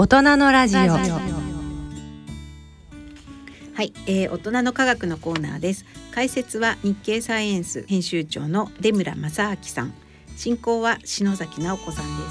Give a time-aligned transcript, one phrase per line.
[0.00, 0.78] 大人のラジオ。
[0.78, 0.86] は
[3.82, 5.84] い、えー、大人の科学のコーナーです。
[6.14, 9.92] 解説は日経サイエンス編集長の出村正明さん。
[10.36, 12.28] 進行は篠崎直子さんです。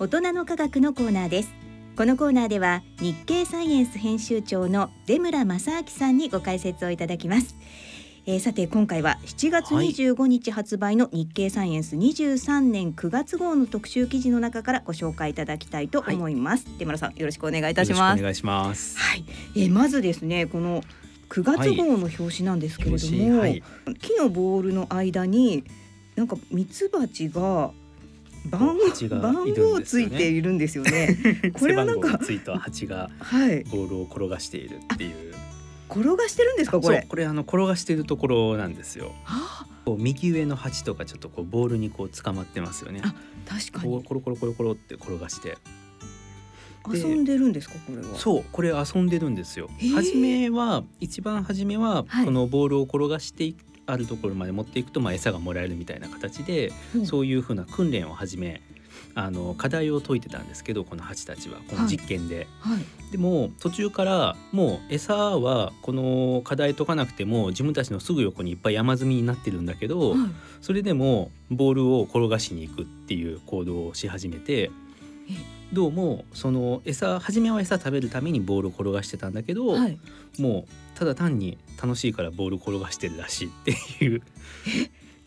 [0.00, 1.64] 大人の科学のコーナーです。
[1.96, 7.54] このコーナーでは日経サイエンス編集長の出村正明さんにご解説をいただきます
[8.26, 16.66] えー、さて今回は7月25日発売の日経サイエンス23年9月号の特集記事の中からご紹介いただきたいと思います。
[16.66, 18.20] はい、出村さんよろしくお願いいたします。
[18.20, 18.98] お願いします。
[18.98, 19.26] はい、
[19.56, 20.82] えー、まずですねこの
[21.28, 23.62] 9月号の表紙なんですけれども、はい、
[24.00, 25.64] 木のボールの間に
[26.16, 27.72] なんかミツバチが
[28.46, 31.18] 番号番号ついているんですよね。
[31.52, 35.43] これはなんかついた蜂がボールを転がしているっていう。
[35.90, 37.06] 転がしてるんですかこれ？
[37.08, 39.12] これあの転がしているところなんですよ。
[39.24, 43.00] はあ、こう右上の鉢とかちょっとこうボールにこう捕まってますよね。
[43.04, 43.14] あ
[43.48, 44.02] 確かに。
[44.04, 45.56] コロコロコロコロって転がして。
[46.86, 48.14] 遊んでるんですかこれは？
[48.16, 49.70] そうこれ遊んでるんですよ。
[49.94, 53.54] 初めは一番初めはこのボールを転がして
[53.86, 58.60] あるところまで持っていくとまあ餌がもらえるみたいな形で、うん、そういうふうな訓練を始め
[59.14, 62.74] あの課題を解いてたんですけどこのハチたちはこの実験で、はい。
[62.74, 70.18] はい、でも途中からもう餌はこの課題解かなくても自分たちのすぐ横にいっぱい山積みになってるんだけど、はい、
[70.60, 74.70] それでもボールを転がしに行くっていう行動をし始めて
[75.72, 79.76] どうもその餌初めは餌食べるためにボールを転がしてたんだけど、
[80.38, 84.22] もうただ単に楽しいからボール転がしてるらしいっていう。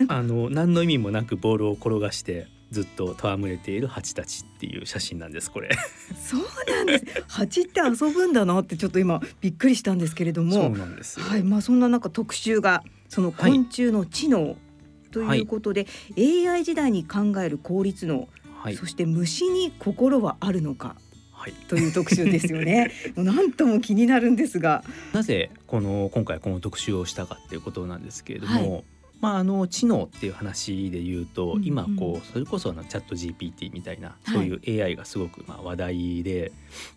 [0.07, 5.69] あの何の意味もなくボールを転がしてずっと戯れている蜂たちっていう写真なんですこれ。
[6.21, 7.05] そうなんです。
[7.27, 10.51] 蜂って遊ぶんだなってちょっと今びっくりしたんですけれども。
[10.51, 11.43] そうなんですはい。
[11.43, 14.57] まあそんな中特集がその昆虫の知能
[15.11, 18.27] ということで、はい、AI 時代に考える効率能、
[18.61, 20.95] はい、そして虫に心はあるのか
[21.31, 22.91] はい、という特集ですよね。
[23.15, 28.83] なんとも気になるんですが、なぜこの今回この特集をしたかっていうことなんですけれども、はい、
[29.19, 36.51] まあ、あの知能っていう話で言うと、うんうん、今こうそれこそのチャット GPT みたいなそういう AI がすごくまあ話題で、はい、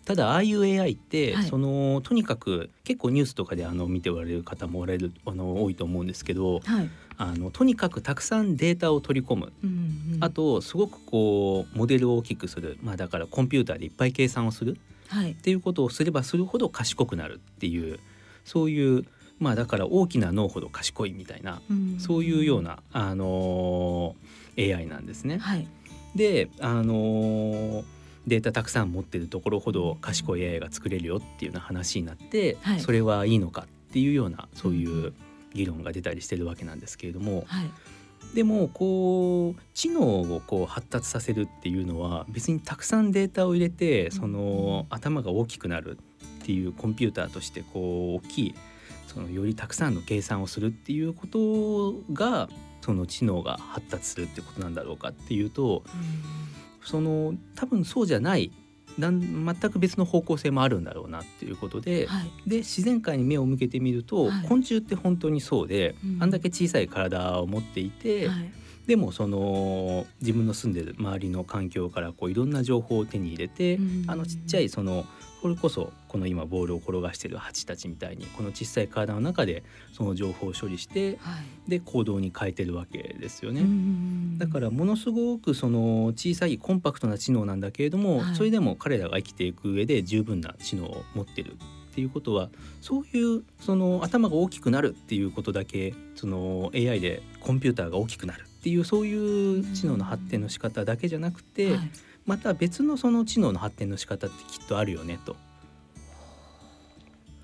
[0.05, 9.69] ただああいう AI って、そのとにかく結構ニュースとかであの見ておられる方もおられるあの多いと思うんですけど、はい、あのとにかくたくさんデータを取り込む、うん
[10.15, 14.77] うん、あとすごくこうモデルを大きくする、まあ、だからコンピューターでいっぱい計算をする、
[15.07, 17.99] はい、っていうことをすればするほど賢くなるっていう
[18.43, 19.05] そういう
[19.41, 25.39] まあだから大きな脳ほど賢いみたいな、うん、そういうような、あのー、AI なんですね。
[25.39, 25.67] はい、
[26.15, 27.83] で、あのー、
[28.27, 35.11] データたくさん持ってるところほど賢い AI が作れるよっていうような話になって、はい、それはいいのかっていうようなそういう
[35.55, 45.97] 議論が出たりしてるわけなんですけれども、はい、でもこう知能をこう発達させるっていうのは別にたくさんデータを入れてその頭が大きくなる
[46.41, 48.55] っていうコンピューターとしてこう大きい
[49.11, 52.47] そのよりたくさんの計算をするっていうことが
[52.79, 55.83] その知能が発達するってことなんだろうかっていうと、
[56.83, 58.51] その多分そうじゃない
[58.97, 68.51] なん全く別の方向性もあるんだろうなっていうことではい、で自然界に目を向けてみると、はい、昆虫って本当にそうで、うん、あんだけ小さい体を持っていて、はい、
[68.87, 75.05] でもその自分の住んでる周りの環境からこういろんな情報を手に入れて、うん、あのちっちゃいその
[75.41, 83.63] これこそこの今ボールを転がしてる蜂たちみたいにこの小さい体の中でその情報を処理して、はい、で行動に変えてるわけですよね。
[84.37, 91.53] だからものすごくその小さいコンパクトな知能なんだけれども、はい、それでも彼らが生きていく上で十分な知能を持ってる
[91.91, 101.91] っていうことはそういうその頭が大きくなるっていうことだけその AI でコンピューターが大きくなるっていうそういう知能の発展の仕方だけじゃなくて、はい
[102.25, 105.35] また別のその知能の発展の仕方ってきっとあるよねと。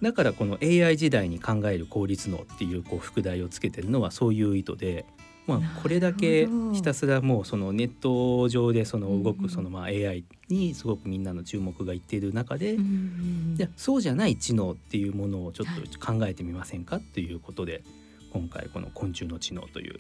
[0.02, 5.06] だからこの AI 時代に考える効率能っていうこう副題をつけてるのはそういう意図で、
[5.48, 12.78] まあ、これだけひたすらもうそのネット上でその動くそのまあ AI にすごくみんなの注目がいっている中で、い
[13.58, 17.82] やそうじゃない知能っていうものをちょっと考えてみませんかっていうことで
[18.32, 20.00] 今回この昆虫の知能という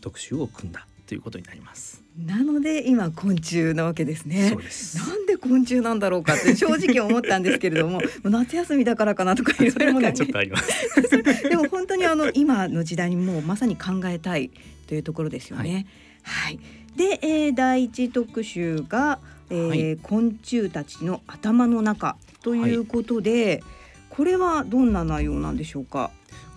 [0.00, 2.02] 特集を組んだということになります。
[2.18, 4.56] なので今昆虫なわけですね。
[4.96, 10.12] なんで昆虫なんだろうかって正直思ったんですけれども、 夏休みだからかなとかいろいろね。
[10.12, 11.10] ちょっとあります。
[11.48, 14.50] でも本当にあの今の時代にもうまさに考えたい
[14.88, 15.86] というところですよね。
[16.22, 16.54] はい。
[16.54, 16.58] はい、
[16.96, 19.20] で、えー、第一特集が、
[19.50, 23.62] えー、はい、昆虫たちの頭の中ということで、はい、
[24.10, 26.10] これはどんな内容なんでしょうか？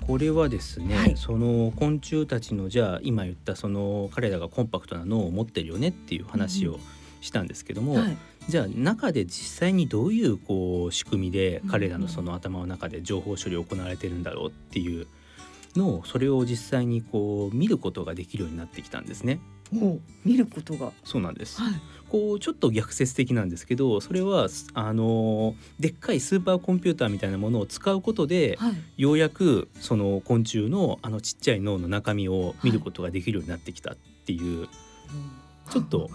[0.08, 6.80] これはですね、はい、その昆虫たちのじゃあ今言ったその彼らがコンパクトな脳を持ってるよねっていう話を
[7.22, 8.18] したんですけども、うんはい、
[8.48, 15.08] じゃあ中で実際にどういうこう仕組みで彼らのその頭の中で情報処理を行われてるんだろうっていう
[15.76, 19.40] のをそれを実際にこう見ることができるようになってきたんですね。
[19.76, 20.92] お見ることが。
[21.04, 21.62] そうなんです。
[21.62, 21.74] はい。
[22.10, 28.74] こうちょっと逆説的なんですけどそれはあのでっかいスーパーコンピューターみたいなものを使うことで、はい。
[28.98, 34.68] ようやくその昆虫のあのちっちゃい脳の中身を見ることができるようになってきたっていう、
[35.72, 36.10] ちょっと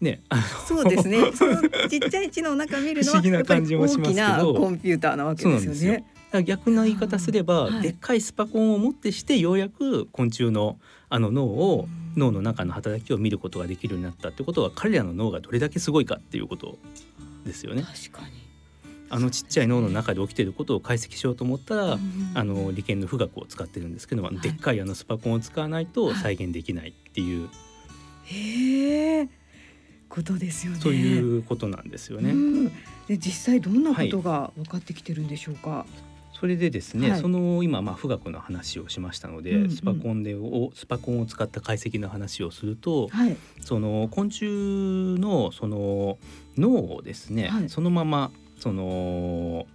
[0.00, 0.22] ね
[0.66, 1.32] そうですね。
[1.32, 1.56] その
[1.90, 6.04] ちっちゃい知能の中見るのはやっぱり大きなコンピューターなわけですよね。
[6.44, 10.78] 逆な言い方すれば、はいでっかいスパコンをもってしてようやく昆虫の
[11.08, 16.78] あの脳を脳の中の働きを見ることができるようになったってことは彼らの脳がどれだけすごいかっていうこと
[17.44, 17.82] ですよね。
[17.82, 18.50] 確かに。
[19.12, 21.98] あのちっちゃい脳の中で起きていることを解析しようと思ったら、
[22.34, 27.48] あの理研の富岳を使ってるんですけども、はいでっかいあのスパコンを使わないと再現できないっていう、
[28.26, 29.28] へえ
[30.08, 30.78] ことですよね。
[30.80, 32.30] そういうことなんですよね。
[32.30, 32.72] うん
[33.08, 35.84] で実際どんなことが分かってきてるんでしょうか？
[36.40, 37.20] それでですね、はい。
[37.20, 39.70] その今まあ富岳の話をしましたので、うんうん。
[39.70, 43.36] スパコンでをスパコンを使った解析の話をすると、はい。
[43.60, 44.46] その昆虫
[45.20, 46.16] のその
[46.56, 47.68] 脳をですね、はい。
[47.68, 49.66] そのままその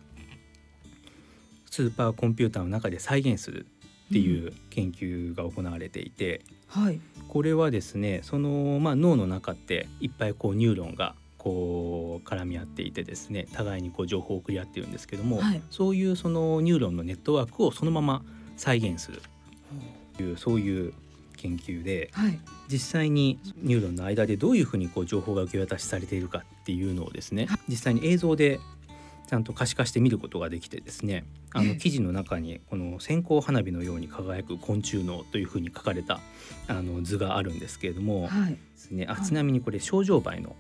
[1.70, 3.68] スーパーコンピューターの中で再現する
[4.10, 7.00] っていう研究が行われていて、はい。
[7.28, 11.14] これはですねその、まあ、脳の中っていっぱいこうニューロンが
[11.46, 15.62] こう絡み合っていてですね互いにこう情報を送り合ってるんですけども、はい。
[15.70, 18.24] そういうそのニューロンのネットワークをそのまま
[18.58, 19.22] 再現する
[20.18, 20.94] というそういう
[21.38, 22.40] 研究ではい。
[22.68, 28.60] 実際にニューロンの間でどういうふうにこう情報が受け渡しされているかっていうのをですね実際に映像で
[29.28, 36.22] ちゃんと可視化して見ることができてですねあええの記事の中にこの線香花火のように輝く昆虫脳というふうに書かれた
[36.68, 38.54] あの図があるんですけれどもはい。
[38.54, 39.06] ですね。
[39.08, 40.56] あはいちなみにこれ症状灰の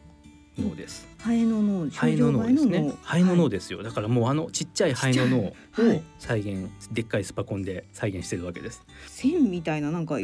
[0.57, 1.07] 脳です。
[1.19, 2.93] ハエの脳ハエの脳ですね。
[3.01, 3.83] ハエの脳でですよ。
[3.83, 5.53] だからもうあのちっちゃいハエの脳を
[6.19, 8.83] 再現、でっかいスパコンで再現してるわけです。
[9.07, 10.17] 線みたいななんか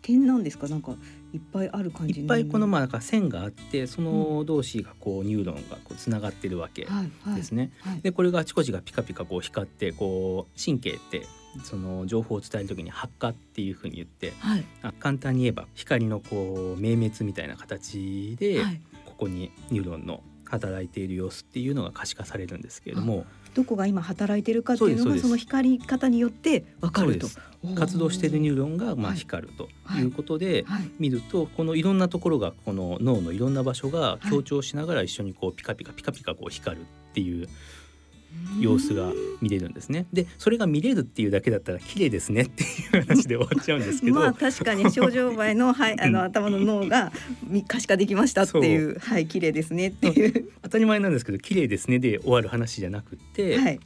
[0.00, 0.68] 点なんですか？
[0.68, 0.92] なんか
[1.34, 6.86] いっぱいある感じいっぱいこのまああなんか線があってその同士がこうニューロンがこうつながってるわけ
[7.34, 7.72] ですね。
[7.80, 11.26] はいでこれがあちこちがピカピカこう光ってこう神経って
[11.64, 18.80] その情報を伝える時に発火っていうふうに言ってはいあ簡単に言えば光のこう明滅みたいな形で、はい
[19.16, 23.24] ここにニューロンの働いている様子っていうのが可視化されるんですけれども。
[23.54, 27.26] どこが今働いてるかっていうのがその光り方によってわかると。
[27.74, 30.02] 活動しているニューロンがまあはい光るとはい。
[30.02, 30.06] い。
[30.06, 30.90] うことで、はい。
[30.98, 36.84] 見るとこのいろんなところがこの脳のいろんな場所が強調しながら一緒にこうピカピカピカピカこう光るっ
[37.14, 37.48] ていう
[38.60, 40.06] 様子が見れるんですね。
[40.12, 42.66] でそれが見れるっていうだけだったら綺麗ですねってい
[42.98, 47.12] う話で終わっちゃうんですけど、 まあ確かに症状前のはいあの頭の脳が
[47.46, 48.98] み可視化できましたっていう。
[48.98, 50.50] はい綺麗ですねっていう。
[50.62, 53.80] 当たり前なんですけど綺麗ですねで終わる話じゃなくて、はい。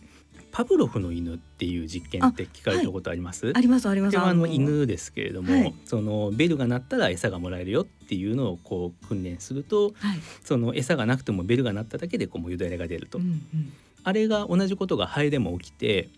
[0.53, 3.53] パブロフの犬っていう実験って聞かれたことあります？
[3.55, 5.75] ありますありますあの犬ですけれども、はい。
[5.85, 10.19] そのベルが鳴ったら餌がもらえるよっていうのをこう訓練するとはい。
[10.45, 13.73] その餌がなくてもベルが鳴っただけでこうもうよだれが出ると、うんうん
[14.05, 16.09] あれが同じことがハエでも起きて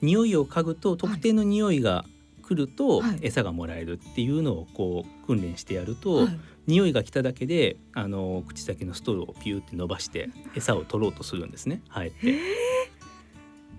[0.00, 2.04] 匂いを嗅ぐと特定の匂いが
[2.42, 3.18] 来るとはい。
[3.22, 6.40] 餌がもらえるっていうのをこう訓練してやると、はい。
[6.66, 11.82] 匂いが来ただけであの口先のストローをピューって伸ばして餌を取ろうとするんですね。
[11.88, 12.38] ハエって。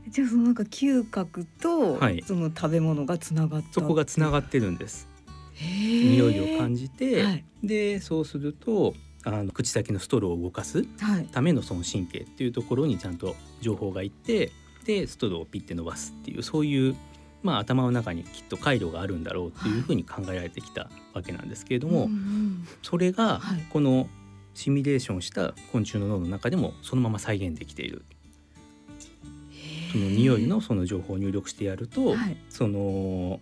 [0.08, 2.24] じゃあそのなんか嗅覚とはい。
[2.26, 5.08] その食べ物がつながったそこがつながっってるんです。
[5.56, 7.46] て匂いを感じて、はい。
[7.64, 8.94] でそうすると
[9.26, 11.26] あの口先のストローを動かすはい。
[11.26, 14.52] ためのその神経っていうところにちゃんと情報がいって
[14.86, 16.96] でストローをピッて伸ばすっていうそういう、
[17.44, 23.66] まあ、頭の中にきっと回路があるんだろうっていうふうに考えられてきたわけなんですけれども、うんうんそれがはい。
[23.70, 24.08] この
[24.54, 28.04] シミュレーションした昆虫の脳の中でもそのまま再現できている。
[29.92, 32.38] その匂いのその情報を入力してやると、はい。
[32.50, 33.40] その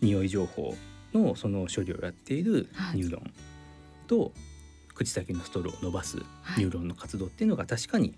[0.00, 0.76] 匂い情報
[1.12, 2.98] のその処理をやっているはい。
[2.98, 3.32] ニューロン
[4.06, 4.32] と
[5.00, 6.60] 口先のストローを伸ばすはい。
[6.60, 8.14] ニューロンの活動っていうのが確かに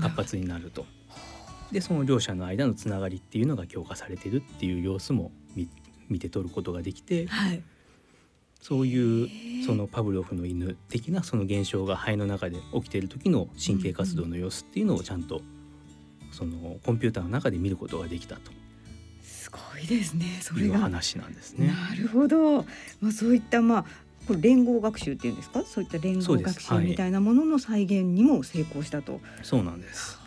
[0.00, 0.84] 活発になると。
[1.70, 5.68] でその両者の間のつながりっていうのが強化されてるっていう様子も見
[6.08, 7.62] 見て取ることができてはい。
[8.60, 15.42] そういうそのパブロフの犬的なその現象が肺の中で起きている時の神経活動の様子っていうのをちゃんと
[16.32, 18.50] そのコンピューターの中で見ることができたと。
[19.22, 21.68] すごいですねそいうれが話なんですね。
[21.68, 22.64] なるほど、
[23.00, 23.84] まあ、そういったまあ
[24.26, 25.62] これ連合学習っていうんですか？
[25.64, 30.18] そういった連合学習みたいなものの再現にも成功したと、そうなんです。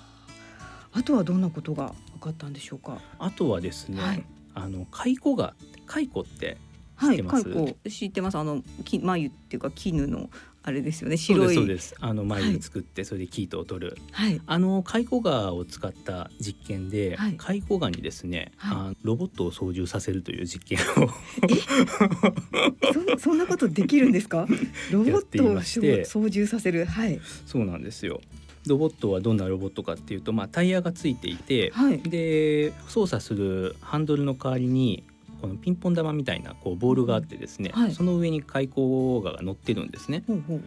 [0.93, 2.99] あとはどんなことが分かったんでしょうか？
[3.19, 4.23] あとはですね、はい。
[4.55, 5.53] あの蚕が
[5.87, 6.57] 蚕って
[6.95, 7.43] はい、知ってます？
[7.43, 8.37] 蚕知ってます。
[8.37, 10.29] あのき眉っていうか絹の
[10.61, 11.17] あれですよね。
[11.17, 11.95] 白いですそうです。
[11.99, 14.41] あのマイル作ってそれでキートを取る、はい。
[14.45, 17.33] あのカイコガを使った実験で、はい。
[17.37, 18.77] カイコガにですね、はい。
[18.77, 21.09] あのロボットを操縦させるという実験を。
[23.17, 24.47] そそんなことできるんですか？
[24.91, 26.85] ロボットを操縦させる。
[26.85, 27.19] はい。
[27.45, 28.21] そうなんですよ。
[28.67, 31.99] ロボットはどんなロボットかっていうと、まあ、タイヤがついていて、はい。
[31.99, 35.03] で操作するハンドルの代わりに
[35.39, 40.23] このピンポン玉みたいなこうボールがあってですね、はいその上に開口ガが乗ってるんですね。
[40.27, 40.61] ほうほう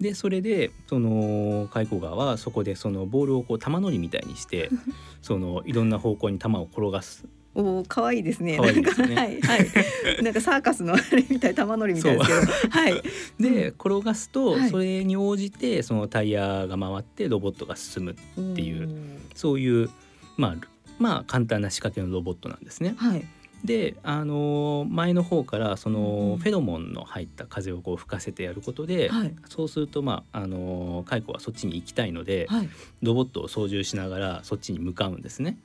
[0.00, 4.70] でそれでその開口ガはそこでそのボールをこう玉乗りみたいにして
[5.22, 8.56] そのいろんな方向に玉を転がすおー可愛いですね。
[8.56, 10.22] いですねなんかはいはい。
[10.22, 13.02] なんか サーカスのあれみたい玉乗りみたいですけど、はい。
[13.40, 18.88] で転がすとはいそれに応じてそのタイヤが回ってロボットが進むっていう
[19.34, 19.90] そういう
[20.36, 20.56] まあ
[20.98, 22.94] まあ簡単な仕掛けのロボットなんですね。
[22.96, 23.24] はい。
[23.64, 32.68] で、あのー前の方からそのんフェロモンの入った風をこう吹かせてやることで、はいそうするとまああのーカイコはそっちに行きたいので、はい。
[33.02, 35.58] ロボットを操縦しながらそっちに向かうんですね。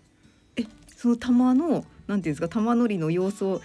[0.96, 3.62] その玉のなんていうんですか玉乗りの様子を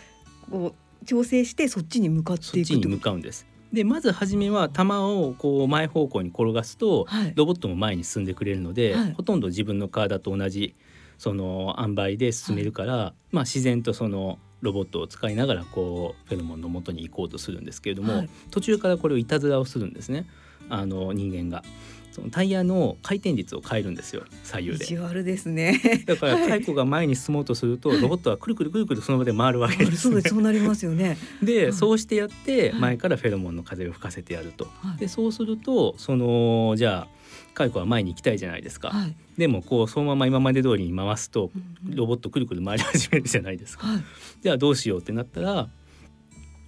[0.51, 3.47] こう調整してそっちに向かっていくと向かうんです。
[3.73, 7.33] でまず初めは球をこう前方向に転がすと、はい。
[7.37, 10.75] ロボットも前に進んでくれるので、はいほとんど自分の体と同じ
[11.19, 20.27] その塩梅で進めるから、まあ自然とそのロボットを使いながらこうフェロモンの元に行こうとするんですけれども、はい途中からこれをいたずらをするんですね
[20.69, 21.63] あの人間が。
[22.11, 24.87] そのタイヤの回転率を変えるんですよ左右意で。
[24.87, 25.81] 地悪ですね。
[26.07, 30.31] だからはいカイコが前に進もうとすると、はいロボットはくるくるくるくるその場で回るわけです、ねそうです。
[30.31, 31.17] そうなりますよね。
[31.43, 34.65] で、はいそうしてやってはい前からフェロモンの風を吹かせてやると。
[34.65, 37.18] はいでそうするとそのじゃあ
[37.59, 38.89] カイコは前に行きたいじゃないですか。
[38.89, 39.17] はい。
[39.37, 41.51] でもこうそのまま今まで通りに回すと
[41.85, 43.87] ロボットくるくる回り始めるじゃないですか。
[43.87, 44.05] はい。
[44.41, 45.69] じゃあどうしようってなったら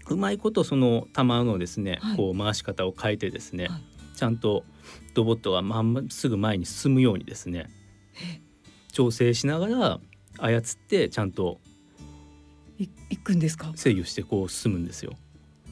[0.09, 3.83] うまいことその球のですね、はいこう回し方を変えてですね、はい
[4.17, 4.65] ちゃんと
[5.15, 7.71] ロボットがまんますぐ前に進むようにですね
[8.93, 10.01] 調整しながら
[10.39, 11.59] 操ってちゃんと
[12.79, 13.73] い行くんですか？
[13.77, 15.13] 制御してこう進むんですよ。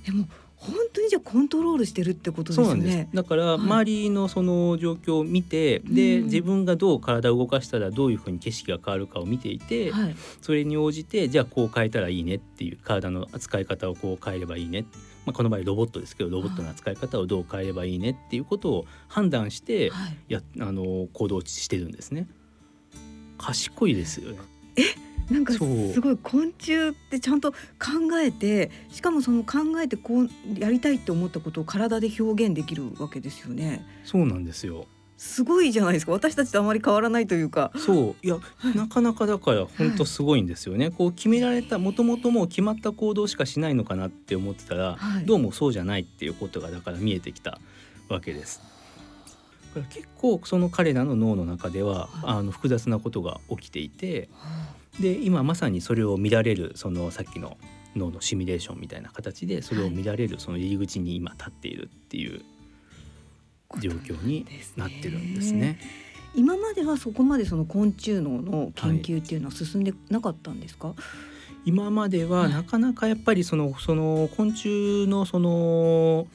[0.06, 0.26] でも
[0.60, 3.08] 本当にじゃあコントロールしてるってことですよそうなんですね。
[3.14, 10.16] だから周りのその状況を見て、でうん自分がどう体を動かしたらどういうふうに景色が変わるかを見ていて、はい。
[10.42, 14.84] それに応じてじゃあこう変えたらいいねっていう体の扱い方をこう変えればいいね、
[15.26, 20.16] まあ、この場合ロボットですけどロボットの扱い方をどう変えればいいねっていうことを判断してはい。
[20.28, 22.26] やあの行動してるんですね。
[23.38, 24.38] 賢いですよね。
[25.30, 27.56] なんかすごい昆虫ってちゃんと考
[28.18, 33.84] えてしかもその考えてこうやりたいって思ったことを体で表現できるわけですよね。
[34.04, 34.86] そうなんですよ。
[35.18, 37.72] すごいじゃないですか私たちとあまり変わらないというか。
[37.76, 38.40] そういや、は
[38.72, 40.90] いなかなかだから本当すごいんですよね。
[40.90, 47.58] こう決められたもともともう決まった行動しかしないのかなって思ってたら、はいどうもそうじゃないっていうことがだから見えてきた
[48.08, 48.62] わけです。
[49.74, 52.08] だから結構その彼らの脳の中では、はい
[52.38, 54.28] あの複雑なことが起きていて
[55.00, 57.56] で今まさにそれを見られるそのさっきの
[57.96, 62.42] 脳のシミュレーションみたいな形でそれを見られるその入り口に今立っているっていう
[63.80, 65.78] 状況になってるんですね。
[66.34, 70.94] 今まではそこまでその昆虫脳の研究っていうのは進んでなかったんですか？
[71.64, 76.26] 今までははいなかなかやっぱりそのその昆虫のその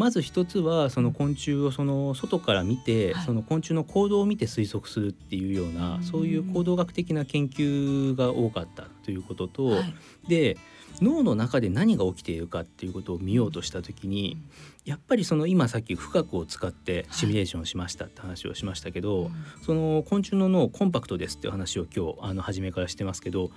[0.00, 3.24] まず一つはその昆虫をその外から見て、はい。
[3.26, 6.02] その昆虫の行動を見て推測するっていうような、うん。
[6.02, 9.94] そういう行動学的な研究が多かったということと、はい。
[10.26, 10.56] で
[11.02, 14.38] 脳の中で何が起きているかっていうことを見ようとした時に、
[14.86, 19.30] やっぱりその今さっき富岳を使ってシミュレーションをしましたって話をしましたけど、
[19.62, 23.50] その昆虫の脳コンパクトですっていう話を今日あの初めからしてますけど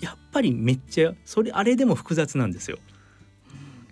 [0.00, 2.78] やっぱりめっちゃそれあれでも複雑なんですよ。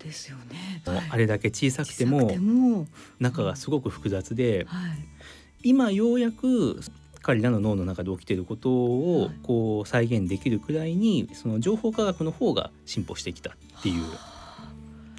[0.03, 0.81] ですよね。
[1.09, 2.87] あれだけ小さくて小も
[3.19, 5.13] 中がすごく複雑ではい。
[5.65, 6.81] 今ようやく
[7.21, 14.03] 彼らの脳の中で起きていることをはいこう再現できるくらいにその情報科学の方が進歩してきたっていう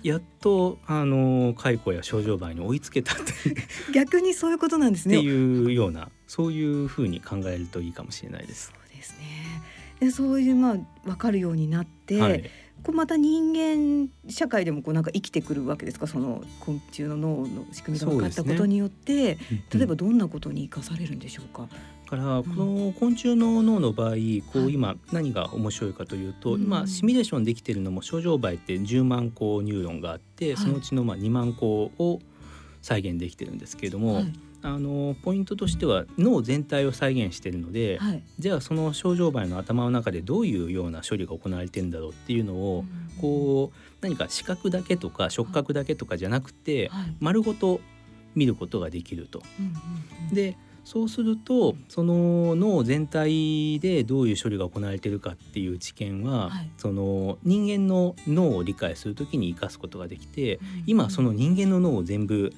[0.03, 3.57] やっとあの解雇や症状倍に追いつけたっていう
[3.95, 5.17] 逆にそういうことなんですね。
[5.17, 8.67] っていうようなそういうふうに考えるといいかもしれないです。
[8.67, 9.62] そうですね。
[10.00, 12.50] でそういうまあ分かるようになって、はい、
[12.85, 16.07] こうまた人間社会でもこうなんか生きてくるわけですか？
[16.07, 19.38] その昆虫の脳の仕組みが分かったことによって、
[19.73, 21.67] 例えばどんなことに生かされるんでしょうか？
[22.05, 24.67] だからこの昆虫の脳の場合こはい。
[24.67, 26.62] う今何が面白いかというと、うん。
[26.62, 30.62] 今シミュレーションできてるのも症状倍って10万個ニューロンがあって、はい。
[30.62, 32.21] そのうちのまあ2万個を
[32.83, 34.33] 再現できてるんですけれども、はい
[34.64, 38.23] あのポイントとしては脳全体を再現しているので、はい。
[38.38, 42.85] じゃあその症状前の頭の中でどういうような処理が行われてんだろうっていうのを、
[43.21, 47.14] こう何か視覚だけとか触覚だけとかじゃなくて、はい。
[47.21, 47.83] 丸ごと
[48.35, 49.42] 見ることができると。
[49.61, 49.73] うんうん
[50.28, 50.35] うん。
[50.35, 56.71] でそうするとその脳全体でどういう処理が行われているかっていう知見は、はい。
[56.78, 60.85] その人間の脳を理解するときに生かすことができて、うん。
[60.87, 62.52] 今その人間の脳を全部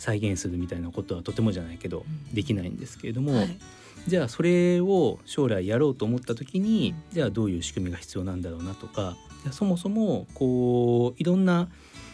[0.00, 2.34] 再現するみたいなことはとてもじゃないけどうん。
[2.34, 3.58] できないんですけれども、はい。
[4.06, 9.14] じゃあそれを将来やろうと思った時にじゃあどういう仕組みが必要なんだろうなとか
[9.50, 11.68] そもそもこういろんな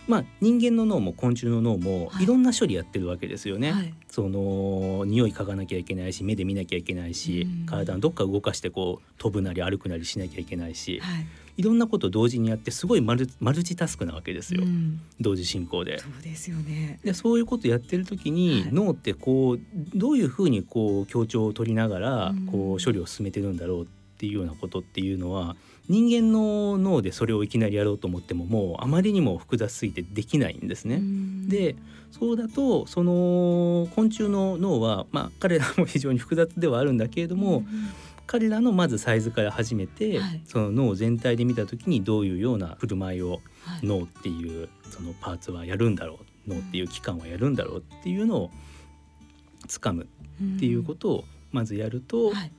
[0.06, 2.24] まあ人間の脳も昆虫の脳もはい。
[2.24, 3.72] いろんな処理やってるわけですよね。
[3.72, 3.94] はい。
[4.08, 7.66] その匂い嗅がなきゃいけないし目で見なきゃいけないし、うん。
[7.66, 11.26] 体のどっか動かしてこう飛ぶなり歩くなりしなきゃいけないし、はい。
[11.58, 15.00] いろんなことを同時にやってすごいマルマルチタスクなわけですよ、うん。
[15.20, 15.98] 同時進行で。
[15.98, 17.00] そうですよね。
[17.02, 18.68] でそういうことやってる時に、はい。
[18.72, 19.60] 脳ってこう
[19.94, 22.46] どういうふうにこう協調を取りながらうん。
[22.46, 23.86] こう処理を進めてるんだろうっ
[24.18, 25.56] ていうようなことっていうのは
[25.88, 30.96] 人間の脳でそれをいきなりやろうと思ってももうあまりにも複雑すぎてできないんですね。
[30.96, 31.48] うん。
[31.48, 31.76] で
[32.10, 37.66] そうだとその昆虫の脳は、まあ、彼らも非常に複雑ではあるんだけれども、うん
[38.28, 40.42] 彼らのまずサイズから始めて、はい。
[40.44, 43.86] その脳全体で見た時にどういうような振る舞いをはい。
[43.86, 48.50] 脳っていうそのパーツはやるんだろう脳っていう器官はやるんだろうっていうのを
[49.68, 50.08] 掴む
[50.56, 52.52] っていうことをまずやると、はい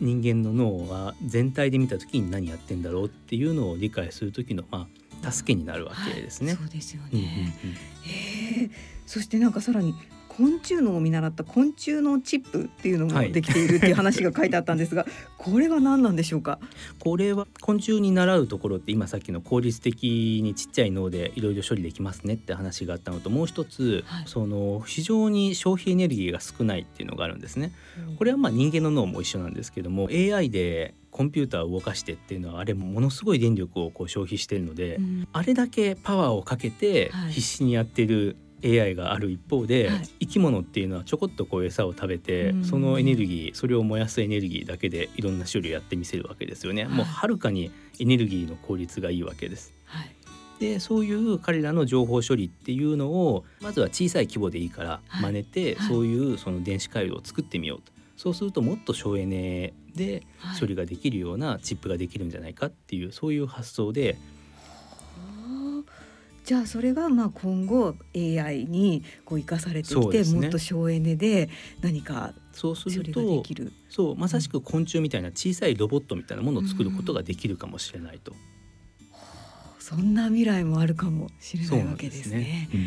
[0.00, 4.88] 人間の脳は全体で見た時に何やってんだろうっていうのを理解する時のま
[5.22, 6.52] あ助けになるわけですね。
[6.52, 7.54] はいそうですようんうんね。
[8.04, 8.70] へえ。
[9.06, 9.94] そしてなんかさらに
[10.36, 15.04] 昆虫脳を見習った昆虫のチップっていうのもはいできているっていう話が書いてあったんですが、
[15.36, 16.60] これは何なんでしょうか？
[17.00, 24.24] これは昆虫に習うところって今さっきの効率的にちっちゃい脳でいろいろ処理できますねって話があったのともう一つ、はい。
[24.26, 27.72] その非常に消費エネルギーが少ないっていうのがあるんですね。
[28.16, 35.28] これはまあ人間の脳も一緒なんですけども AI でコンピューターを動かしてっていうのはあれものすごい電力をこう消費してるので、うん。
[35.32, 37.32] あれだけパワーをかけてはい。
[37.32, 40.08] 必死にやってる AI がある一方で、はい。
[40.20, 42.64] 生き物っていうのはちょこっとこう餌を食べて、うん。
[42.64, 46.92] そのエネルギーそれを燃やすエネルギーだけでいろんな種類やってみせるわけですよね、はい。
[46.92, 49.74] もうはるかにエネルギーの効率がいいわけです。
[49.84, 50.14] はい。
[50.58, 55.32] でそういう彼らの情報処理っていうのをまずは小さい規模でいいからはい。
[55.32, 55.88] 真似て、はい。
[55.88, 57.92] そういうその電子回路を作ってみようと。
[58.16, 60.60] そうするともっと省エネではい。
[60.60, 64.39] 処理ができるようなチップができるんじゃないかっていうそういう発想ではあ
[66.50, 71.48] じゃあそれがまあ今後 AI にこう生かされてきて、ねもっと省エネで
[71.80, 73.72] 何かそうするときる。
[73.88, 78.32] そうまさしく昆虫みたいな小さいロボットみたいなものを作ることができるかもしれないと。
[79.78, 82.68] そんな未来もあるかもしれないわけですすね。。
[82.74, 82.80] うん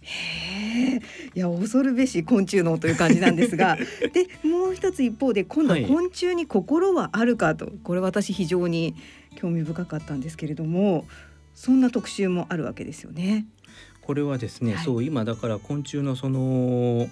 [0.00, 1.00] へえ、
[1.34, 3.76] いや恐るべし昆虫脳という感じなんですが、
[4.14, 8.94] でもう一つ一方で今度ははい昆虫に心はあるかと、これ私非常に
[9.34, 11.04] 興味深かったんですけれども、
[11.58, 13.44] そんな特集もあるわけですよね。
[14.00, 14.84] これはですね、はい。
[14.84, 17.08] そう今だから昆虫のその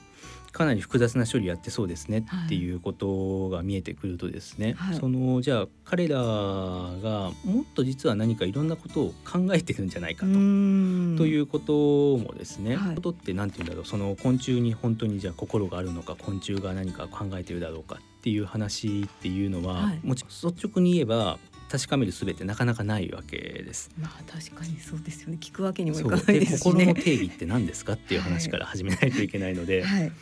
[0.53, 4.97] かなり複雑な処理やってそうですねっていうことが見えてくるとですね、はい。
[4.97, 10.33] そのじゃあ彼らがもっと実は何かいろんなことを考えてるんじゃないかと。
[10.33, 12.95] といううこともですね、はい。
[12.95, 20.01] ことって何て言うんだろうその昆虫に本当にじゃあ心があるのか昆虫が何か考えてるだろうかっていう話っていうのは、はい。
[20.05, 23.91] もちろん率直に言えば確かめる術ってなかなかないわけです。
[23.99, 25.39] まあ確かにそうですよね。
[25.41, 26.59] 聞くわけにもいかないですしね。
[26.59, 30.13] 心の定義って何ですかっていう話から始めないといけないので、はい。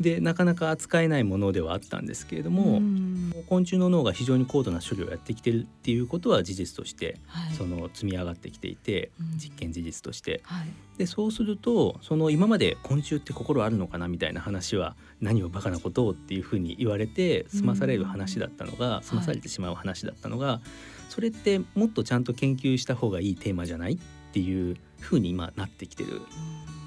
[0.00, 3.03] でなかなか扱えないものではあったんですけれども、ん
[3.48, 7.54] 昆虫の脳が非常に高度な処理をやってきてるっていうことは事実としてはい。
[7.54, 10.66] その積み上がってきていて、うん実験事実としてはい。
[10.98, 20.60] でそうするとその今まで昆虫って心あるのかなみたいな話は何をバカなことをっていうふうに言われて済まされる話だったのが、済まされてしまう話だったのが、
[21.08, 23.98] それってもっとちゃんと研究した方がいいテーマじゃないっ
[24.32, 26.22] ていうふうに今なってきてる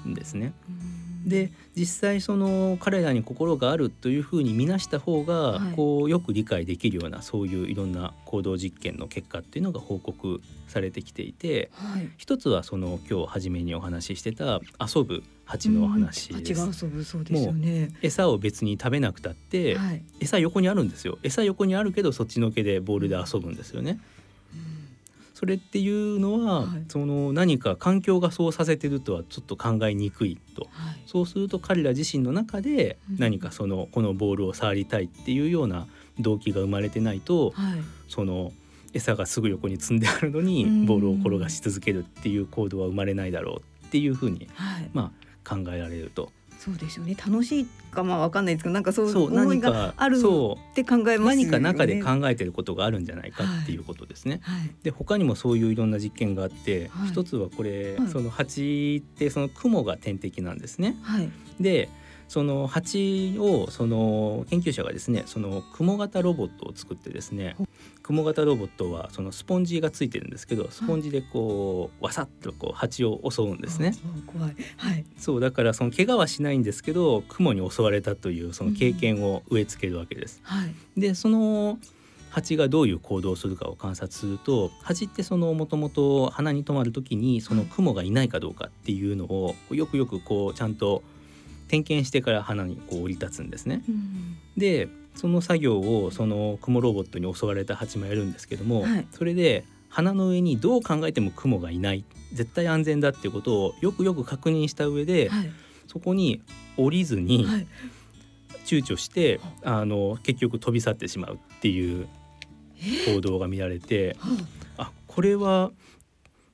[0.06, 0.52] んですね。
[0.68, 12.08] うんで実際その彼らに心があるというふうに見なした方がはいこうよく理解できるようなそういういろんな行動実験の結果っていうのが報告されてきていてはい。
[12.16, 16.54] 一つはその今日初めにお話ししてた遊ぶ蜂のお話うんです。
[16.54, 17.90] 蜂が遊ぶそうですよね。
[18.02, 20.02] 餌を別に食べなくたって、はい。
[20.20, 23.98] 餌横にあるんですよ餌横にあるけどそっちのけでボールで遊ぶんですよね。
[25.38, 31.02] それっていうのは、はいその何か環境がそうさせてるとはちょっと考えにくいとはい。
[31.06, 35.86] そうすると彼ら自身の中でうん何かそのこのボールを触りたいっていうような
[36.18, 37.80] 動機が生まれてないとはい。
[38.08, 38.52] その
[38.94, 44.90] 餌がすぐ横に積んであるのにうんボールを転がし続けるっていう行動は生まれないだろうっていうふうにはい。
[44.92, 45.12] ま
[45.46, 46.32] あ考えられると。
[46.58, 47.14] そうですよね。
[47.14, 50.20] 楽しいかまあわかんないですけどなんかそういう思い何かがあるっ
[50.74, 51.20] て考えますよね。
[51.20, 54.40] 何か中で考えてることがあるんじゃないかっていうことですね。
[54.42, 54.70] はい。
[54.82, 57.08] で他にもそういういろんな実験があって、はい。
[57.10, 58.08] 一つはこれ、はい。
[58.08, 60.96] その蜂ってその雲が天敵なんですね。
[61.02, 61.30] はい。
[61.60, 61.88] で
[62.28, 67.66] その蜂をその研究者がですねその雲型ロボットを作ってですねほ
[68.08, 73.92] 雲型ロボットはそのスポンジがついてるんですけどスポンジでこうわさっとこう蜂を襲うんですね。
[74.26, 74.56] 怖い。
[74.78, 75.04] はい。
[75.18, 80.40] そうだからその怪我はしないんですけど雲に襲われたというその経験を植え付けるわけです。
[80.42, 80.74] はい。
[80.98, 81.78] でその
[82.30, 91.02] 蜂がどういう行動をするかを観察すると蜂ってそのもともと鼻に止まる時にその雲がいないかどうかっていうのをよくよくこうちゃんと
[91.68, 93.82] 点検してから鼻にこう降り立つんですね。
[93.88, 94.38] うん。
[94.56, 99.06] でその作業をその雲ロボットに襲われた蜂もやるんですけども、はい。
[99.12, 102.04] それで鼻の上にどう考えても雲がいない。
[102.32, 105.50] 絶対安全だっていうことをよくよく確認した上で、はい。
[105.86, 106.42] そこに
[106.76, 107.66] 降りずに、はい。
[108.68, 112.06] 躊躇してあの結局飛び去ってしまうっていう
[113.06, 114.36] 行動が見られては
[114.76, 115.70] あこれは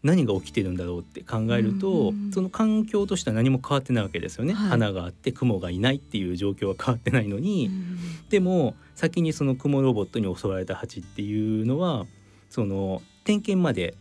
[0.04, 4.68] 何が起きてるんだろうって考えるとうんその環境としては何も変わってないわけですよね、はい。
[4.68, 12.06] 花があって雲がいないっていう状況は変わってないのあに、うんでも先にその雲ロボットに襲われた蜂っていうのは
[12.48, 13.96] その点検まで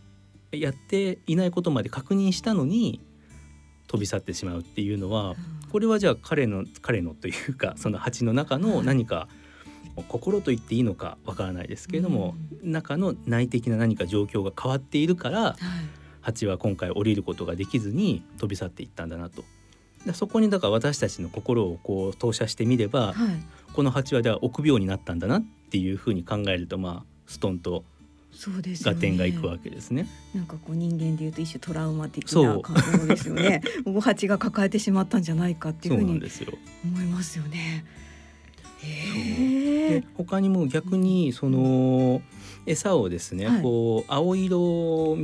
[0.52, 3.00] やっていないことまで確認したのに
[3.86, 5.34] 飛び去ってしまうっていうのは
[5.70, 9.28] これはじゃあ彼の彼のというかその蜂の中の何か、
[10.02, 15.56] 心と言っていいのかわからないですけれども、中の内的な何か状況が変わっているからはい
[16.24, 19.44] 蜂は今回降りることができずに飛び去っていったんだなと。
[20.06, 23.14] でそこにだから私たちの心をこう投射してみれば、はい
[23.74, 27.82] この蜂はでは臆病になったんだなっていうふうに考えるとまあストンと
[28.30, 30.06] そうですよね合点がいくわけですね。
[30.32, 33.62] なんかこう人間でいうと一種トラウマ的そうな感情ですよね。
[33.84, 36.22] お蜂が抱えてしまったんじゃないかっていそううふうに。
[36.84, 37.84] 思いますよね。
[39.88, 40.04] で。
[40.16, 42.22] 他にも逆にその
[42.66, 43.62] 餌をですね、はい。
[43.62, 45.16] こう青色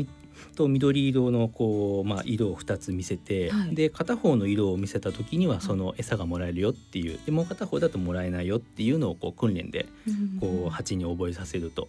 [0.56, 3.74] と緑色のこう、まあ、色を2つ見せて、はい。
[3.74, 9.86] で片方の色を見せた時にいはその餌がもらえるよっていうでもう片方だともらえないよっていうのをこう訓練で
[10.40, 11.88] こう蜂に覚えさせると。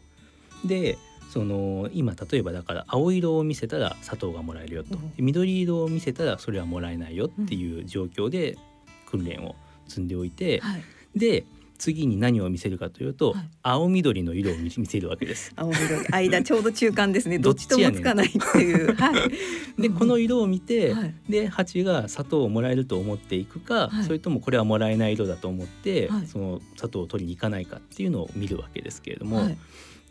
[0.65, 0.97] で
[1.31, 4.97] その今例えばだから青色を見せたら砂糖がもらえるよと。
[5.17, 8.57] 緑色を見せたらそれはもらえないよっていう状況で
[9.05, 9.55] 訓練を
[9.87, 10.83] 積んでおいて、はい。
[11.15, 11.45] で
[11.81, 15.51] 次に何を見せるかというと、はい青緑の色を見見せるわけです。
[15.57, 17.37] 青緑間ちょうど中間ですね。
[17.39, 18.95] どっちともつかないっていう。
[18.95, 19.31] はい。
[19.81, 29.57] でこの色を見て、はいで蜂が砂糖をもらえると思っていくか、はいそれともこれはもらえない色だと思って、はいその砂糖を取りに行かないかっていうのを見るわけですけれども、はい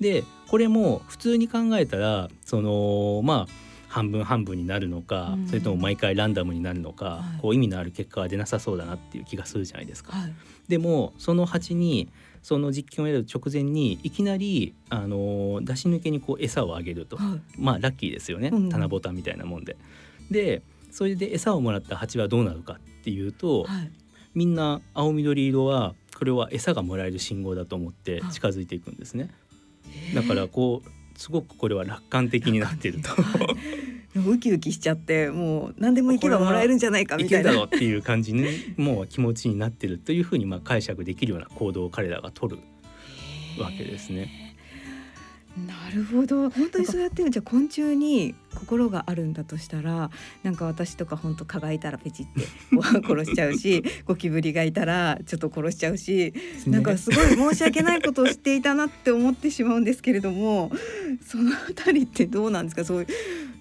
[0.00, 10.12] でこれも普通に考えたらそのまあ半分半分になるのか、うんそれとも毎回ランダムになるのか、はいこう意味のある結果は出なさそうだなっていう気がするじゃないですか。
[10.12, 10.32] はい。
[10.70, 12.08] でもその蜂に
[12.42, 17.40] その実験をやる直前にいきなりあの出し抜けにこう餌をあげると、はい。
[17.58, 19.76] まあラッキーですよね、うん棚ぼたみたいなもんで。
[20.30, 23.90] でそれで餌をもらった蜂はどうなるかっていうと、はい。
[24.32, 29.28] みんな青緑色はこれは餌がもらえる信号だと思って近づいていくんですね。
[30.14, 33.10] だからこうすごくこれは楽観的になってると。
[34.14, 34.28] はい。
[34.28, 37.58] ウキウキしちゃってもう何でも行けばもらえるんじゃないかいけるだみたいな。
[37.60, 38.44] ろうっていう感じに
[38.76, 42.62] もう気持ちになってるというふうにまあ解釈できるような行動を彼らが取る
[43.62, 44.49] わけですね。
[45.56, 46.48] なるほど。
[46.48, 50.10] 本当にそうやってじゃあ昆虫に心があるんだとしたら
[50.44, 52.46] なんか私とか本当蚊がいたらペチって
[53.06, 56.32] 殺しちゃうしゴキブリがいたらちょっと殺しちゃうし
[56.66, 60.70] なんかすごい申し訳ないことをしていたなって思ってしまうんですけれども
[61.26, 62.84] そのあたりってどうなんですか？
[62.84, 63.06] そういう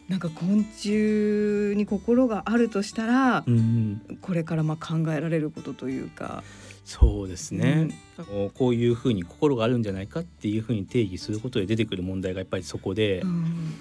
[0.07, 6.43] なんか昆虫に心があるとしたらうん、これからまあ考えられることというか。
[6.89, 13.75] そうですね、こうこういうふうに心があるんじゃないかっていうふうに定義することで出てくる問題がやっぱりそこで、うん。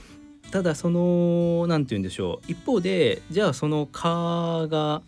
[0.51, 2.53] ただそのなんて言うんでしょう。
[2.53, 5.01] 一方でじゃあその蚊が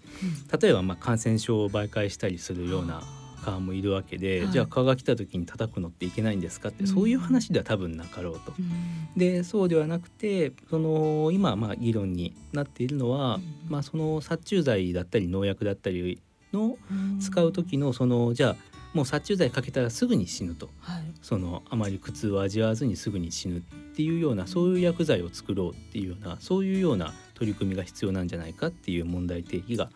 [0.59, 3.03] 例えばまあ感染症を媒介したりするような
[3.45, 4.51] 蚊もいるわけで、はい。
[4.51, 6.89] じゃあ蚊が来た時に叩くのっていけないんですかって、うん。
[6.89, 8.55] そういう話では多分なかろうと。
[8.59, 8.71] うん。
[9.15, 13.43] でそうではなくてその今まあ議論になっているのは、うん。
[13.69, 16.19] まあ、その殺虫剤だったり農薬だったり
[16.53, 16.77] の
[17.21, 18.57] 使う時のそのじゃあ
[18.93, 20.69] もう殺虫剤かけたらすぐに死ぬと。
[20.81, 21.03] はい。
[21.23, 23.61] そのあまり苦痛を味わわずにすぐに死ぬっ
[23.95, 29.91] ていうようなそういう薬剤を作ろうっていうようなそういうような取り組みが必要なんじゃないかっていう問題提起が、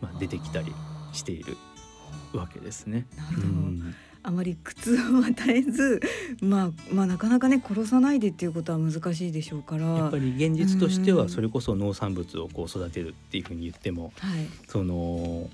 [0.00, 0.72] まあ、出てきたり
[1.12, 1.56] している
[2.32, 3.06] わけですね。
[3.36, 3.94] うん。
[4.24, 6.00] あまり苦痛を与えず、
[6.40, 9.86] まあ、まあなかなかね殺さないでっていうことは難しいでしょうから。
[9.86, 15.48] やっぱり現実としてはそれこそ農産物をこう育てるっていうふうに言っても、はい、その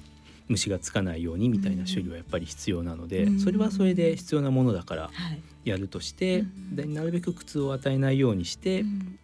[0.52, 3.40] 虫がつかないようにみたいな処理はやっぱり必要なので、うん。
[3.40, 5.40] それはそれで必要なものだからはい。
[5.64, 6.76] やるとして、うん。
[6.76, 9.18] でなるべく苦痛を与えないようにして、うん。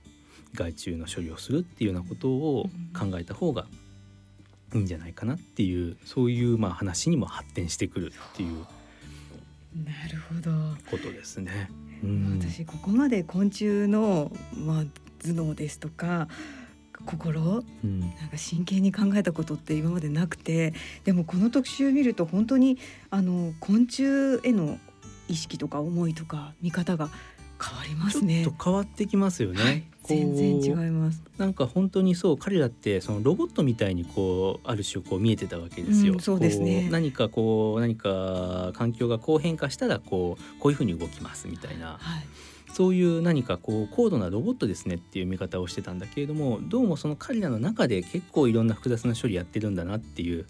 [0.54, 3.66] 害虫の処理をするっていうようなことを考えた方が
[4.74, 8.66] いいんじゃないかなっていうそういうまあ話にも発展してくるっていう
[9.84, 10.50] なるほど。
[10.90, 11.70] ことですね。
[12.02, 14.84] うん私ここまで昆虫のまあ
[15.22, 16.28] 頭脳ですとか
[17.08, 17.64] 心？
[17.84, 22.78] うんなんか真剣に考えたことって今までなくてでもこの特集見ると本当に
[23.10, 24.04] あの昆虫
[24.46, 24.78] への
[25.28, 27.08] 意識とか思いとか見方が
[27.60, 28.44] 変わりますね。
[28.44, 29.62] ちょっと変わってきますよね。
[29.62, 31.22] はい、全然違います。
[31.38, 36.14] なんか本当にそう彼らってそのロボットみたいにこうある種こう見えてたわけですよ。
[36.14, 42.26] うんそうですねこ何かこう何か環境がこう変化したらこうこういうふうに動きますみたいなはい。
[42.72, 50.46] そういう何かこう高度なロボットですねっていう見方をしてたんだけれどもどうもその彼らの中で結構いろんな複雑な処理やってるんだなっていう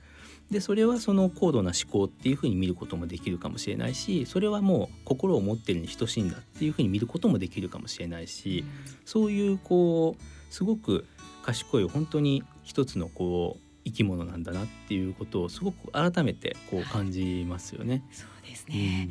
[0.51, 8.65] でそれはその高度な思考っていうふうに見ることもできるかもしれないしそれはもう心を持ってるに等しいんだっていうふうに見ることもできるかもしれないし
[9.05, 11.07] そういうこうすごく
[11.45, 18.03] 賢い本当に一つのこう生き物なんだなっていうことをすごく改めてこう感じますよね。
[18.13, 19.05] そうですうね。
[19.05, 19.11] ん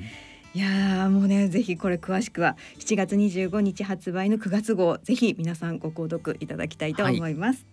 [0.53, 7.65] いやーもうねぜひこれ詳しくは7月25日発売の9月号ぜひ皆さんご購読いただきたいと思います。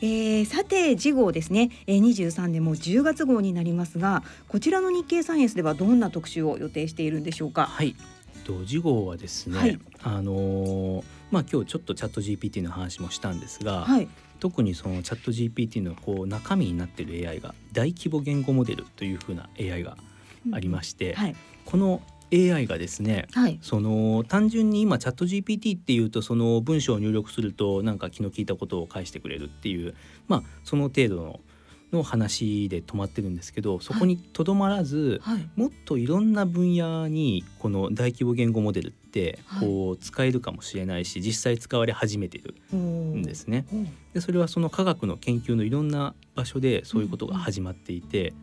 [0.00, 7.66] えーさて次号ですね、えー、23年もう10月号になりますがこちらの日経サイエンスではどんな特集を予定しているんでしょうか？
[7.66, 7.96] はい。
[8.44, 14.08] と次号はですね、はいあのーまあ今日ちょっとチャット GPT の話もしたんですが、はい。
[14.40, 19.96] 特にそのチャット GPT のこう中身になってる AI が大規模言語モデルというふうな AI が
[20.52, 21.36] ありまして、はい。
[21.64, 23.58] この AI がですねはい。
[23.62, 29.94] その単純に今チャット GPT っていうとその文章を入力するとなんか気の利いたことを返してくれるっていう
[30.26, 31.40] まあその程度の
[31.90, 35.48] の話で止まってるんですけどそこにとどまらず、はい。
[35.56, 43.64] もっといろんな分野にこの大規模言語モデルってはいこう使えるかもしれないし実際使われ始めてるんですね。
[44.12, 48.34] でそれはその科学の研究のいろんな場所でそういうことが始まっていて、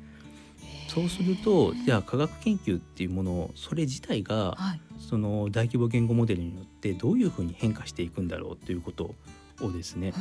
[0.95, 4.81] そうするとじゃあ科学研究っていうものをそれ自体がはい。
[4.97, 9.13] その大規模言語モデルによってどういうふうに変化していくんだろうということ
[9.61, 10.13] をですね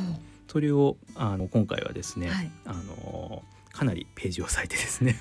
[0.47, 5.17] それをあの今回はですね、はいあのかなりページを割いてですね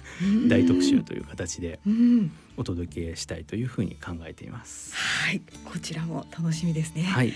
[0.48, 2.30] 大特集という形でうん。
[2.56, 4.94] お届けしたいというふうに考えています。
[4.94, 5.42] はい。
[5.64, 7.02] こちらも楽しみですね。
[7.02, 7.32] はい、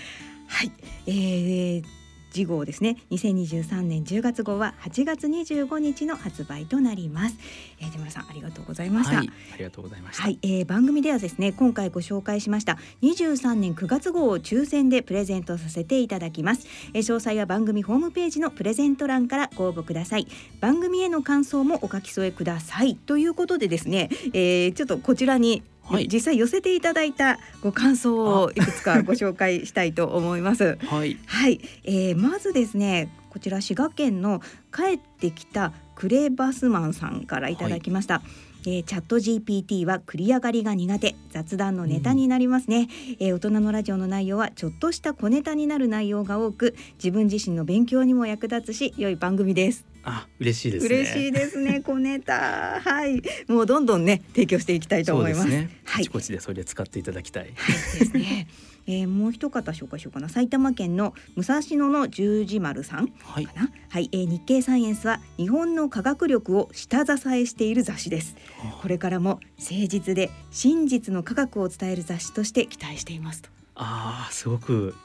[0.47, 0.71] はい、
[1.07, 1.83] えー、
[2.31, 2.97] 次号ですね。
[3.11, 7.35] 2023年10月号は8月25日の発売となります、
[7.79, 10.23] えー、出村さんありがとうございました、はい、ありがとうございました。
[10.23, 20.27] はい、えー、番組ではですね今回ご紹介しました23年9月号を抽選でプレゼントさせていただきます、えー、詳細は番組ホームページのプレゼント欄からご応募ください。
[20.59, 22.95] 番組への感想もお書き添えください。
[22.95, 26.07] ということでですね、えー、ちょっとこちらにはい。
[26.07, 30.77] 実際寄せていただいたご感想をいくつかご紹介したいと思います。
[30.87, 34.41] はい、はい、えー、まずですねこちら滋賀県の
[34.73, 38.21] 帰ってきたクレバスマンさんからいただきました、
[38.65, 50.95] えーチャット GPT は繰り上がりが苦手雑談のネタになりますね、えー大人のラジオの内容はちょっとした小ネタになる内容が多く自分自身の勉強にも役立つし良い番組ですあ、嬉しいですね。
[50.95, 52.79] 嬉しいですね小ネタ。
[52.81, 53.21] はい。
[53.47, 55.47] もうどんどんね提供していきたいと思います。
[55.47, 55.69] ね。
[55.85, 56.01] はい。
[56.01, 57.43] あちこちでそれで使っていただきたい。
[57.43, 58.47] はいですね。
[58.87, 60.29] えー、もう一方紹介しようかな。
[60.29, 63.69] 埼玉県の武蔵野の十字丸さんはいか、な。
[63.89, 68.35] はい、えー、日経サイエンスは日本の科学力を下支えしている雑誌です。
[68.81, 74.95] これからも誠実で真実の科学を伝える雑誌として期待していますと、ああ、すごく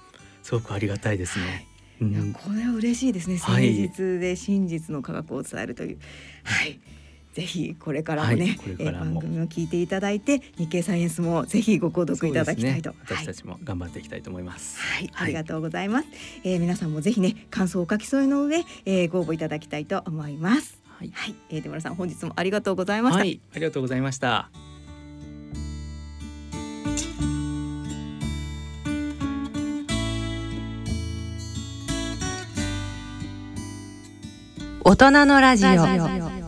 [0.42, 1.66] すごくありがたいですね。
[1.70, 3.34] ういやん、これは嬉しいですね。
[3.36, 3.74] 誠はい。
[3.74, 5.98] 実で真実の科学を伝えるという。
[6.42, 6.80] はい。
[7.34, 8.58] ぜひこれからもね、はい。
[8.78, 14.78] えー番組を聞いていただいて日経サイエンスもぜひご購読いただきたいと、ね、私たちも頑張っていきたいと思います。
[14.80, 15.24] はい、はい。
[15.24, 16.08] ありがとうございます。
[16.44, 20.80] えー皆さんもぜひね感想をお書き添えの上、えーご応募いただきたいと思います。
[20.98, 23.18] はい、はい、えー、出村さん本日もありがとうございました。
[23.20, 24.73] はい、ありがとうございました。
[34.86, 36.43] 大人のラジオ。